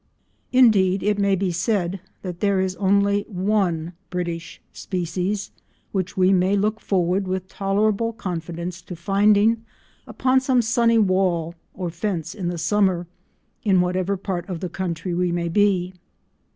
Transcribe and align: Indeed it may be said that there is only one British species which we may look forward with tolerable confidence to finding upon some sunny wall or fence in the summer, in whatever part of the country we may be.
Indeed 0.51 1.03
it 1.03 1.19
may 1.19 1.35
be 1.35 1.51
said 1.51 2.01
that 2.23 2.39
there 2.39 2.59
is 2.59 2.75
only 2.77 3.21
one 3.27 3.93
British 4.09 4.59
species 4.73 5.51
which 5.91 6.17
we 6.17 6.33
may 6.33 6.55
look 6.55 6.79
forward 6.79 7.27
with 7.27 7.47
tolerable 7.47 8.11
confidence 8.11 8.81
to 8.81 8.95
finding 8.95 9.63
upon 10.07 10.39
some 10.39 10.63
sunny 10.63 10.97
wall 10.97 11.53
or 11.75 11.91
fence 11.91 12.33
in 12.33 12.47
the 12.47 12.57
summer, 12.57 13.05
in 13.61 13.79
whatever 13.79 14.17
part 14.17 14.49
of 14.49 14.59
the 14.59 14.69
country 14.69 15.13
we 15.13 15.31
may 15.31 15.49
be. 15.49 15.93